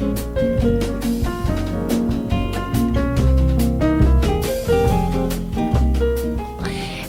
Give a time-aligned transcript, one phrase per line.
[0.00, 0.33] Bye.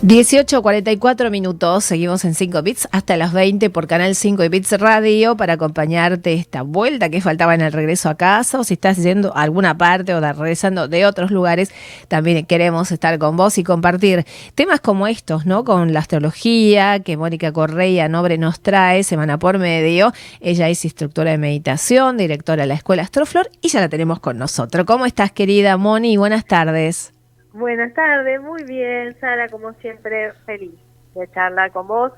[0.05, 5.35] 18.44 minutos, seguimos en 5 bits hasta las 20 por Canal 5 y Bits Radio
[5.35, 9.36] para acompañarte esta vuelta que faltaba en el regreso a casa o si estás yendo
[9.36, 11.71] a alguna parte o regresando de otros lugares,
[12.07, 15.64] también queremos estar con vos y compartir temas como estos, ¿no?
[15.64, 20.14] Con la astrología que Mónica Correa Nobre nos trae semana por medio.
[20.40, 24.37] Ella es instructora de meditación, directora de la Escuela Astroflor y ya la tenemos con
[24.37, 24.86] nosotros.
[24.86, 26.15] ¿Cómo estás, querida Moni?
[26.18, 27.14] Buenas tardes.
[27.55, 30.75] Buenas tardes, muy bien, Sara, como siempre, feliz
[31.14, 32.11] de charlar con vos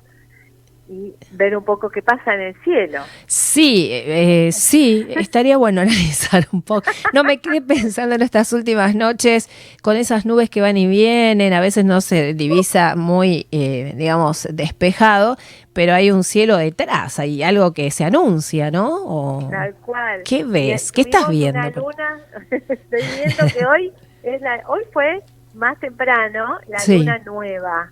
[0.88, 3.02] y ver un poco qué pasa en el cielo.
[3.28, 6.90] Sí, eh, sí, estaría bueno analizar un poco.
[7.12, 9.48] No me quedé pensando en estas últimas noches
[9.80, 14.48] con esas nubes que van y vienen, a veces no se divisa muy, eh, digamos,
[14.50, 15.36] despejado,
[15.72, 19.46] pero hay un cielo detrás, hay algo que se anuncia, ¿no?
[19.52, 20.22] Tal cual.
[20.24, 20.90] ¿Qué ves?
[20.90, 21.60] ¿Qué estás viendo?
[21.76, 23.92] luna, estoy viendo que hoy
[24.66, 25.22] hoy fue
[25.54, 27.90] más temprano la luna nueva.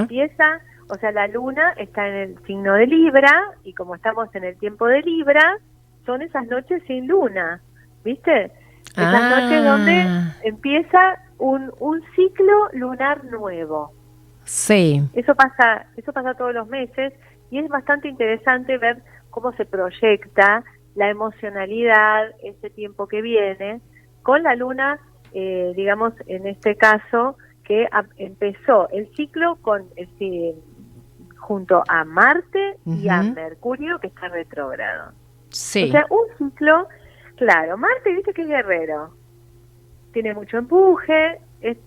[0.00, 4.44] Empieza, o sea, la luna está en el signo de Libra y como estamos en
[4.44, 5.58] el tiempo de Libra,
[6.04, 7.60] son esas noches sin luna,
[8.04, 8.52] ¿viste?
[8.92, 9.40] Esas ah.
[9.40, 10.06] noches donde
[10.44, 13.92] empieza un, un ciclo lunar nuevo.
[14.44, 15.02] Sí.
[15.14, 17.12] Eso pasa, eso pasa todos los meses
[17.50, 23.80] y es bastante interesante ver cómo se proyecta la emocionalidad, ese tiempo que viene,
[24.22, 24.98] con la luna
[25.32, 30.54] eh, digamos, en este caso, que empezó el ciclo con este,
[31.36, 35.12] junto a Marte y a Mercurio, que está retrógrado.
[35.50, 35.88] Sí.
[35.88, 36.86] O sea, un ciclo,
[37.36, 39.10] claro, Marte, viste que es guerrero,
[40.12, 41.40] tiene mucho empuje,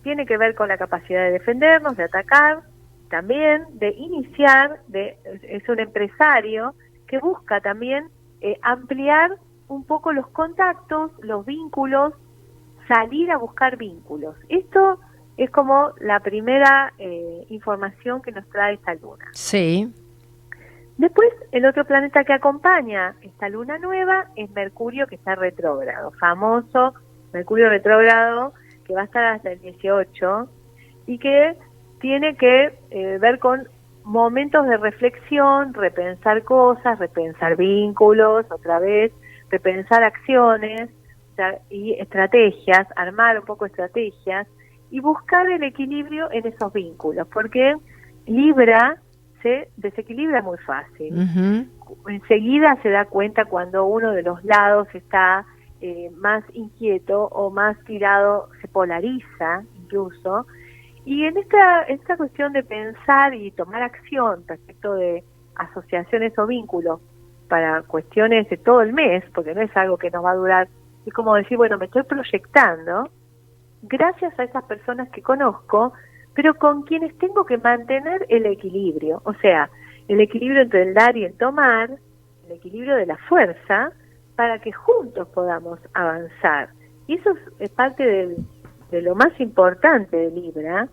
[0.04, 2.64] tiene que ver con la capacidad de defendernos, de atacar,
[3.10, 6.76] también de iniciar, de, es un empresario
[7.08, 8.10] que busca también
[8.42, 9.32] eh, ampliar
[9.68, 12.14] un poco los contactos, los vínculos
[12.90, 14.36] salir a buscar vínculos.
[14.50, 15.00] Esto
[15.38, 19.26] es como la primera eh, información que nos trae esta luna.
[19.32, 19.90] Sí.
[20.98, 26.94] Después, el otro planeta que acompaña esta luna nueva es Mercurio, que está retrógrado, famoso
[27.32, 28.54] Mercurio retrógrado,
[28.86, 30.50] que va a estar hasta el 18
[31.06, 31.56] y que
[32.02, 33.68] tiene que eh, ver con
[34.04, 39.14] momentos de reflexión, repensar cosas, repensar vínculos, otra vez,
[39.50, 40.90] repensar acciones,
[41.70, 44.48] y estrategias, armar un poco estrategias
[44.92, 47.76] y buscar el equilibrio en esos vínculos, porque
[48.26, 48.98] Libra
[49.42, 51.70] se desequilibra muy fácil.
[52.08, 55.46] Enseguida se da cuenta cuando uno de los lados está
[55.82, 60.46] eh, más inquieto o más tirado, se polariza incluso.
[61.06, 65.24] Y en esta, esta cuestión de pensar y tomar acción respecto de
[65.56, 67.00] asociaciones o vínculos
[67.48, 70.68] para cuestiones de todo el mes, porque no es algo que nos va a durar
[71.06, 73.10] es como decir, bueno, me estoy proyectando
[73.82, 75.94] gracias a esas personas que conozco,
[76.34, 79.70] pero con quienes tengo que mantener el equilibrio, o sea,
[80.08, 81.92] el equilibrio entre el dar y el tomar,
[82.46, 83.92] el equilibrio de la fuerza,
[84.36, 86.70] para que juntos podamos avanzar.
[87.08, 88.36] Y eso es parte
[88.92, 90.88] de lo más importante de Libra,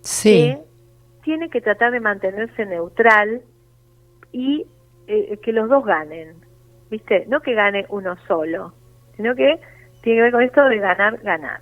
[0.00, 0.30] sí.
[0.30, 0.64] que
[1.22, 3.42] tiene que tratar de mantenerse neutral
[4.32, 4.66] y
[5.06, 6.36] eh, que los dos ganen,
[6.90, 7.26] ¿viste?
[7.28, 8.72] No que gane uno solo
[9.16, 9.60] sino que
[10.02, 11.60] tiene que ver con esto de ganar, ganar.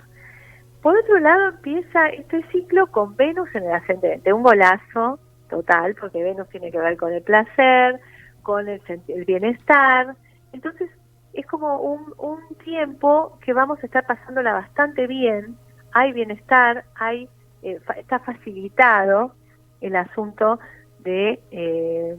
[0.82, 6.22] Por otro lado, empieza este ciclo con Venus en el ascendente, un golazo total, porque
[6.22, 8.00] Venus tiene que ver con el placer,
[8.42, 8.80] con el,
[9.26, 10.14] bienestar.
[10.52, 10.90] Entonces,
[11.32, 15.56] es como un, un, tiempo que vamos a estar pasándola bastante bien.
[15.92, 17.28] Hay bienestar, hay
[17.62, 19.32] eh, está facilitado
[19.80, 20.58] el asunto
[20.98, 22.16] de, eh,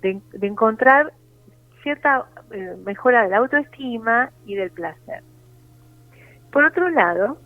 [0.00, 1.12] de encontrar
[1.82, 5.22] cierta eh, mejora de la autoestima y del placer.
[6.50, 7.38] Por otro lado,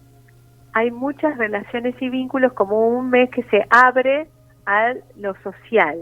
[0.72, 4.28] hay muchas relaciones y vínculos como un mes que se abre
[4.66, 5.96] a lo social.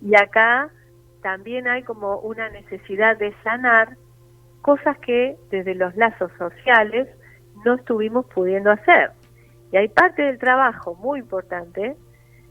[0.00, 0.70] Y acá
[1.22, 3.96] también hay como una necesidad de sanar
[4.62, 7.08] cosas que desde los lazos sociales
[7.64, 9.10] no estuvimos pudiendo hacer.
[9.72, 11.96] Y hay parte del trabajo muy importante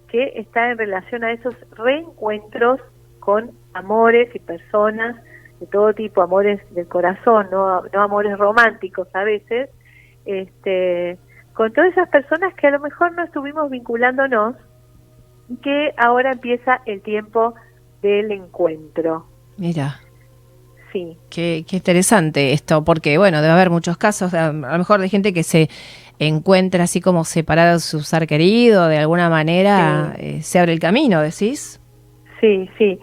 [0.08, 2.80] que está en relación a esos reencuentros
[3.20, 5.16] con amores y personas
[5.60, 9.70] de todo tipo, amores del corazón, no, no amores románticos a veces,
[10.26, 11.18] este,
[11.54, 14.56] con todas esas personas que a lo mejor no estuvimos vinculándonos
[15.50, 17.56] y que ahora empieza el tiempo
[18.02, 19.26] del encuentro.
[19.58, 20.00] Mira.
[20.92, 21.18] Sí.
[21.30, 25.34] Qué, qué interesante esto, porque bueno, debe haber muchos casos, a lo mejor de gente
[25.34, 25.70] que se
[26.20, 30.80] encuentra así como separada de su ser querido, de alguna manera eh, se abre el
[30.80, 31.82] camino, decís.
[32.40, 33.00] Sí, sí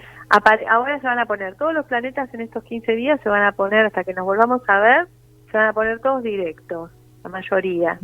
[0.69, 3.53] ahora se van a poner todos los planetas en estos 15 días, se van a
[3.53, 5.09] poner hasta que nos volvamos a ver,
[5.51, 6.91] se van a poner todos directos,
[7.23, 7.99] la mayoría.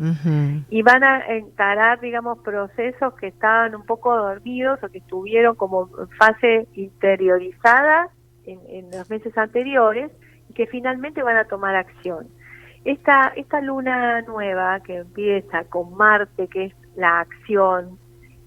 [0.70, 5.88] Y van a encarar, digamos, procesos que estaban un poco dormidos o que estuvieron como
[5.98, 8.08] en fase interiorizada
[8.44, 10.10] en, en los meses anteriores
[10.48, 12.28] y que finalmente van a tomar acción.
[12.84, 17.98] Esta, esta luna nueva que empieza con Marte, que es la acción,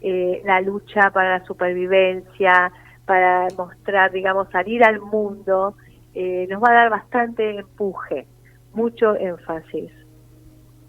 [0.02, 2.72] eh, la lucha para la supervivencia,
[3.06, 5.76] para mostrar, digamos, salir al mundo,
[6.14, 8.28] eh, nos va a dar bastante empuje,
[8.74, 9.92] mucho énfasis.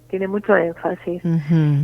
[0.08, 1.22] Tiene mucho énfasis.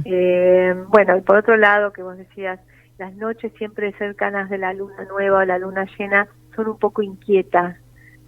[0.04, 2.60] eh, bueno, y por otro lado, que vos decías,
[2.98, 7.02] las noches siempre cercanas de la luna nueva o la luna llena son un poco
[7.02, 7.76] inquietas.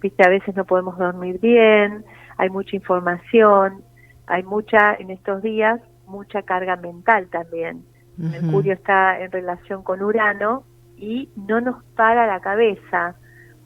[0.01, 2.03] Viste, a veces no podemos dormir bien,
[2.37, 3.83] hay mucha información,
[4.27, 7.85] hay mucha, en estos días, mucha carga mental también.
[8.17, 10.63] Mercurio está en relación con Urano
[10.97, 13.15] y no nos para la cabeza.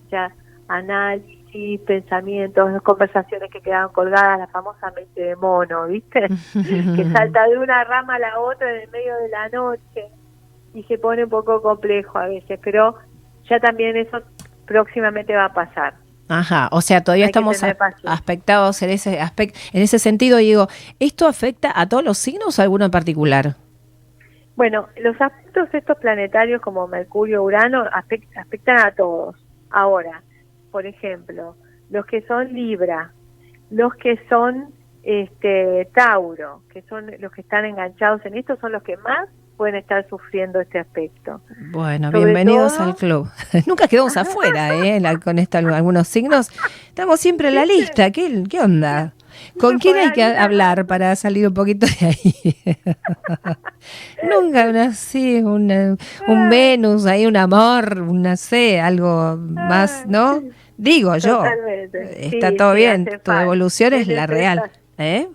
[0.06, 0.33] O sea,
[0.68, 6.21] análisis, pensamientos, conversaciones que quedan colgadas, la famosa mente de mono, ¿viste?
[6.53, 10.12] que salta de una rama a la otra en el medio de la noche
[10.74, 12.95] y se pone un poco complejo a veces, pero
[13.50, 14.19] ya también eso
[14.65, 15.95] próximamente va a pasar.
[16.29, 17.62] Ajá, o sea, todavía estamos
[18.03, 20.68] aspectados en ese aspecto, en ese sentido, digo,
[21.00, 23.56] ¿esto afecta a todos los signos o a alguno en particular?
[24.57, 29.36] Bueno, los aspectos estos planetarios como Mercurio, Urano afectan a todos.
[29.69, 30.24] Ahora,
[30.71, 31.56] por ejemplo,
[31.92, 33.13] los que son Libra,
[33.69, 34.74] los que son
[35.04, 39.75] este Tauro, que son los que están enganchados en esto, son los que más pueden
[39.75, 41.39] estar sufriendo este aspecto.
[41.71, 43.30] Bueno, bienvenidos al club.
[43.68, 45.00] Nunca quedamos afuera, ¿eh?
[45.24, 46.50] con esta, algunos signos.
[46.88, 48.10] Estamos siempre en la lista.
[48.12, 49.13] ¿Qué, qué onda?
[49.60, 52.57] ¿Con quién hay que hablar para salir un poquito de ahí?
[54.30, 55.98] Nunca, una, sí, un
[56.50, 60.42] Venus, ahí un amor, una sé, algo más, ¿no?
[60.78, 61.44] Digo yo.
[62.18, 64.72] Está todo bien, tu evolución es, la real.
[64.98, 65.28] ¿eh?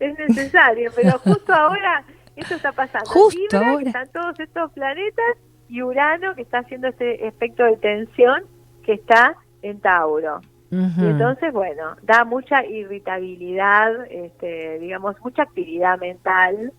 [0.00, 2.04] Es necesario, pero justo ahora
[2.36, 3.08] eso está pasando.
[3.10, 3.86] Justo ahora.
[3.86, 5.36] Están todos estos planetas
[5.68, 8.44] y Urano que está haciendo este efecto de tensión
[8.84, 10.40] que está en Tauro.
[10.70, 16.72] Y entonces, bueno, da mucha irritabilidad, este, digamos, mucha actividad mental,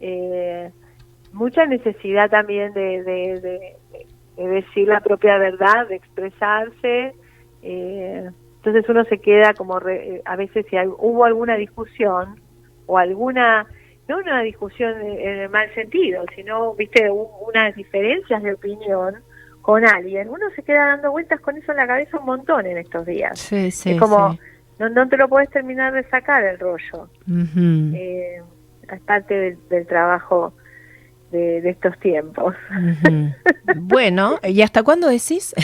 [0.00, 0.70] eh,
[1.32, 3.76] mucha necesidad también de, de,
[4.36, 7.14] decir la propia verdad, de expresarse.
[7.62, 12.40] Eh, entonces uno se queda como, a veces si hubo alguna discusión
[12.86, 13.66] o alguna
[14.08, 19.16] no una discusión en el mal sentido, sino, viste, unas diferencias de opinión
[19.68, 22.78] con alguien, uno se queda dando vueltas con eso en la cabeza un montón en
[22.78, 23.38] estos días.
[23.38, 24.38] Sí, sí, es como,
[24.78, 27.10] no, no, te lo puedes terminar de sacar el rollo.
[27.94, 28.40] Eh,
[28.90, 30.54] es parte del, trabajo
[31.32, 32.54] de, estos tiempos.
[33.76, 35.54] bueno, ¿y hasta cuándo decís?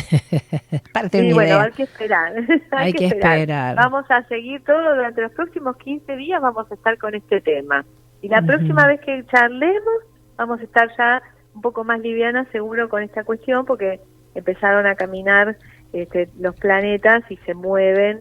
[0.93, 2.35] parte sí, bueno, hay que esperar.
[2.73, 3.75] hay, que, esperar.
[3.75, 7.87] Vamos a seguir todo durante los próximos 15 días, vamos a estar con este tema.
[8.21, 9.95] Y la próxima vez que charlemos,
[10.37, 11.23] vamos a estar ya
[11.55, 14.01] un poco más livianas seguro con esta cuestión, porque
[14.35, 15.57] empezaron a caminar
[15.93, 18.21] este, los planetas y se mueven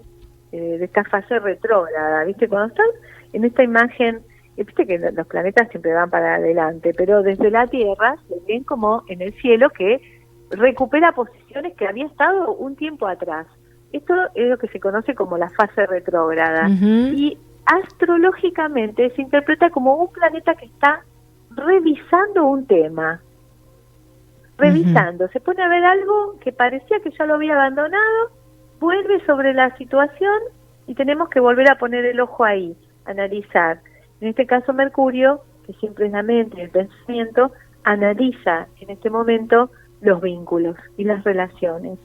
[0.51, 2.47] eh, de esta fase retrógrada, ¿viste?
[2.47, 2.85] Cuando están
[3.33, 4.21] en esta imagen,
[4.57, 8.63] eh, viste que los planetas siempre van para adelante, pero desde la Tierra se ven
[8.63, 10.00] como en el cielo que
[10.51, 13.47] recupera posiciones que había estado un tiempo atrás.
[13.91, 16.68] Esto es lo que se conoce como la fase retrógrada.
[16.69, 21.04] Y astrológicamente se interpreta como un planeta que está
[21.56, 23.22] revisando un tema.
[24.57, 28.31] Revisando, se pone a ver algo que parecía que ya lo había abandonado,
[28.80, 30.40] vuelve sobre la situación
[30.88, 33.80] y tenemos que volver a poner el ojo ahí, analizar.
[34.22, 37.52] En este caso Mercurio, que siempre es la mente, el pensamiento,
[37.83, 41.98] analiza en este momento los vínculos y las relaciones,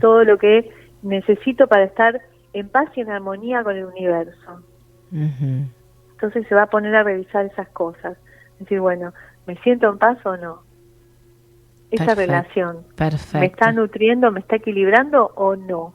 [0.00, 0.70] todo lo que
[1.02, 2.20] necesito para estar
[2.52, 4.62] en paz y en armonía con el universo.
[5.10, 8.16] Entonces se va a poner a revisar esas cosas.
[8.60, 9.12] Decir, bueno,
[9.46, 10.62] ¿me siento en paz o no?
[11.90, 12.84] Esa relación.
[13.34, 15.92] ¿Me está nutriendo, me está equilibrando o no?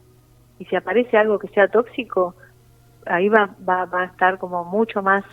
[0.59, 2.35] Y si aparece algo que sea tóxico,
[3.05, 5.23] ahí va, va, va a estar como mucho más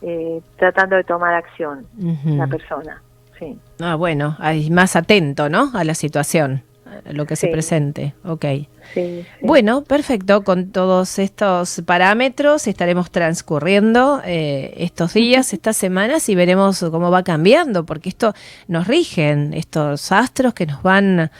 [0.00, 1.86] eh, tratando de tomar acción
[2.24, 3.00] la persona.
[3.38, 3.56] Sí.
[3.80, 5.70] Ah, bueno, hay más atento, ¿no?
[5.74, 6.62] A la situación
[7.10, 8.14] lo que se presente.
[8.24, 8.44] Ok.
[9.40, 10.42] Bueno, perfecto.
[10.42, 17.22] Con todos estos parámetros estaremos transcurriendo eh, estos días, estas semanas y veremos cómo va
[17.22, 18.34] cambiando, porque esto
[18.68, 21.30] nos rigen, estos astros que nos van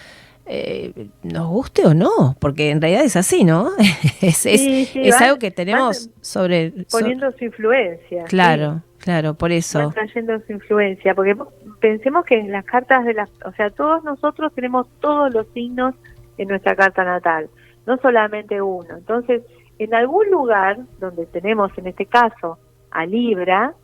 [0.46, 3.70] eh, nos guste o no, porque en realidad es así, ¿no?
[4.20, 6.72] es es, algo que tenemos sobre...
[6.90, 8.24] Poniendo su influencia.
[8.24, 9.78] Claro, claro, por eso.
[9.78, 11.36] Van trayendo su influencia, porque
[11.80, 13.30] pensemos que en las cartas de las...
[13.44, 15.94] O sea, todos nosotros tenemos todos los signos
[16.38, 17.48] en nuestra carta natal,
[17.86, 18.96] no solamente uno.
[18.96, 19.42] Entonces,
[19.78, 22.58] en algún lugar donde tenemos, en este caso,
[22.90, 23.74] a Libra,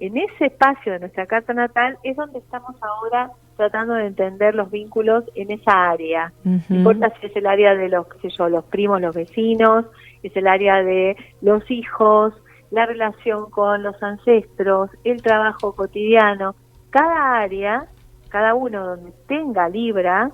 [0.00, 4.70] en ese espacio de nuestra carta natal es donde estamos ahora tratando de entender los
[4.70, 6.32] vínculos en esa área.
[6.44, 9.86] No importa si es el área de los, qué sé yo, los primos, los vecinos,
[10.22, 12.32] es el área de los hijos,
[12.70, 16.54] la relación con los ancestros, el trabajo cotidiano.
[16.90, 17.86] Cada área,
[18.28, 20.30] cada uno donde tenga Libra,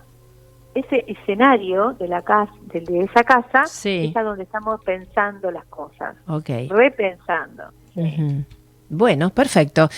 [0.75, 6.17] ese escenario de la casa, de, esa casa, es a donde estamos pensando las cosas,
[6.69, 7.65] repensando.
[8.89, 9.89] Bueno, perfecto.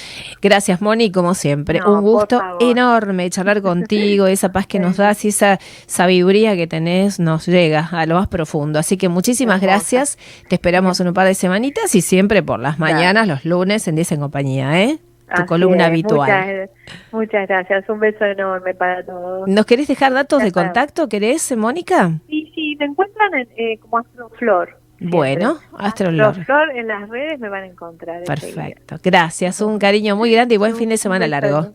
[0.40, 1.80] Gracias, Moni, como siempre.
[1.84, 7.18] Un gusto enorme charlar contigo, esa paz que nos das y esa sabiduría que tenés
[7.18, 8.78] nos llega a lo más profundo.
[8.78, 10.18] Así que muchísimas gracias.
[10.48, 13.96] Te esperamos en un par de semanitas y siempre por las mañanas, los lunes, en
[13.96, 14.98] 10 en compañía, ¿eh?
[15.34, 16.70] Tu columna habitual.
[17.10, 17.88] Muchas, gracias.
[17.88, 19.48] Un beso enorme para todos.
[19.48, 21.08] ¿Nos querés dejar datos de contacto?
[21.08, 22.12] ¿Querés, Mónica?
[22.28, 24.85] Sí, sí, te encuentran eh, como Astroflor.
[25.00, 26.38] Bueno, Astrolor.
[26.38, 28.24] Astrolor en las redes me van a encontrar.
[28.24, 28.96] Perfecto.
[29.02, 29.60] Gracias.
[29.60, 31.74] Un cariño muy grande y buen fin de semana largo.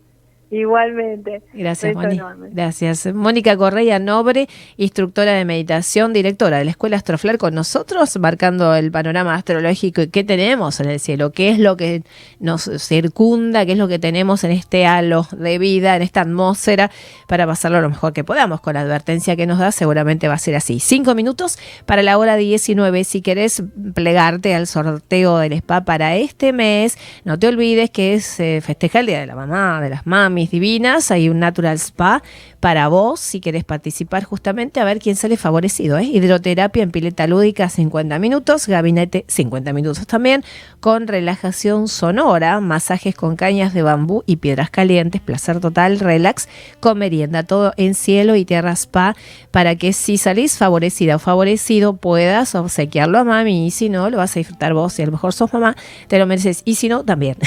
[0.51, 1.41] Igualmente.
[1.53, 2.35] Gracias, Mónica.
[2.51, 3.13] Gracias.
[3.13, 8.91] Mónica Correa Nobre, instructora de meditación, directora de la Escuela Astroflar con nosotros, marcando el
[8.91, 12.03] panorama astrológico y qué tenemos en el cielo, qué es lo que
[12.41, 16.91] nos circunda, qué es lo que tenemos en este halo de vida, en esta atmósfera,
[17.27, 18.59] para pasarlo lo mejor que podamos.
[18.59, 20.81] Con la advertencia que nos da, seguramente va a ser así.
[20.81, 23.05] Cinco minutos para la hora 19.
[23.05, 28.37] Si querés plegarte al sorteo del spa para este mes, no te olvides que es
[28.41, 32.23] eh, festeja el Día de la Mamá, de las Mamis divinas, hay un Natural Spa
[32.61, 35.97] para vos, si querés participar justamente, a ver quién sale favorecido.
[35.97, 36.03] ¿eh?
[36.03, 40.43] Hidroterapia en pileta lúdica 50 minutos, gabinete 50 minutos también,
[40.79, 46.47] con relajación sonora, masajes con cañas de bambú y piedras calientes, placer total, relax,
[46.79, 49.15] con merienda, todo en cielo y tierra spa,
[49.49, 54.17] para que si salís favorecida o favorecido puedas obsequiarlo a mami y si no, lo
[54.17, 55.75] vas a disfrutar vos, si a lo mejor sos mamá,
[56.07, 57.37] te lo mereces y si no, también.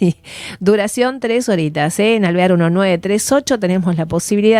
[0.60, 2.16] Duración tres horitas, ¿eh?
[2.16, 4.06] en Alvear 1938 tenemos la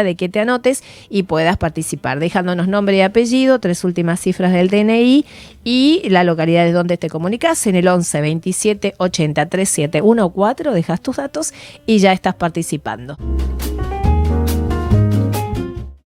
[0.03, 4.69] de que te anotes y puedas participar, dejándonos nombre y apellido, tres últimas cifras del
[4.69, 5.25] DNI
[5.63, 11.01] y la localidad de donde te comunicas en el 11 27 80 37 14, dejas
[11.01, 11.55] tus datos
[11.87, 13.17] y ya estás participando.